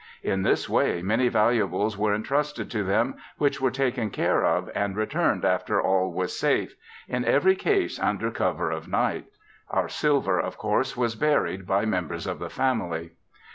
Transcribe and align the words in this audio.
In 0.23 0.41
this 0.41 0.67
way 0.67 1.03
many 1.03 1.27
valuables 1.27 1.95
were 1.95 2.15
entrusted 2.15 2.71
to 2.71 2.83
them 2.83 3.17
which 3.37 3.61
were 3.61 3.69
taken 3.69 4.09
care 4.09 4.43
of 4.43 4.67
and 4.73 4.95
returned 4.95 5.45
after 5.45 5.79
all 5.79 6.11
was 6.11 6.35
safe, 6.39 6.75
in 7.07 7.23
every 7.23 7.55
case 7.55 7.99
under 7.99 8.31
cover 8.31 8.71
of 8.71 8.87
night. 8.87 9.25
Our 9.69 9.87
silver 9.89 10.39
of 10.39 10.57
course 10.57 10.97
was 10.97 11.13
buried 11.13 11.67
by 11.67 11.85
members 11.85 12.25
of 12.25 12.39
the 12.39 12.49
family. 12.49 13.11